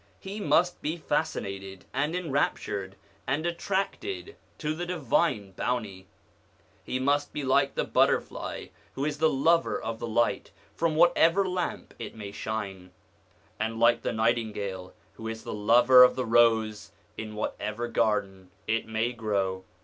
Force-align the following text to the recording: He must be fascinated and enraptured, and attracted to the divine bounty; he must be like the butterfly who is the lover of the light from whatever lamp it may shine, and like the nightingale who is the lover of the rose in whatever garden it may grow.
He 0.19 0.39
must 0.39 0.81
be 0.81 0.97
fascinated 0.97 1.85
and 1.93 2.15
enraptured, 2.15 2.95
and 3.27 3.45
attracted 3.45 4.35
to 4.57 4.73
the 4.73 4.87
divine 4.87 5.51
bounty; 5.51 6.07
he 6.83 6.97
must 6.97 7.31
be 7.33 7.43
like 7.43 7.75
the 7.75 7.83
butterfly 7.83 8.69
who 8.95 9.05
is 9.05 9.19
the 9.19 9.29
lover 9.29 9.79
of 9.79 9.99
the 9.99 10.07
light 10.07 10.49
from 10.73 10.95
whatever 10.95 11.47
lamp 11.47 11.93
it 11.99 12.15
may 12.15 12.31
shine, 12.31 12.89
and 13.59 13.79
like 13.79 14.01
the 14.01 14.11
nightingale 14.11 14.95
who 15.17 15.27
is 15.27 15.43
the 15.43 15.53
lover 15.53 16.01
of 16.03 16.15
the 16.15 16.25
rose 16.25 16.93
in 17.15 17.35
whatever 17.35 17.87
garden 17.87 18.49
it 18.65 18.87
may 18.87 19.13
grow. 19.13 19.63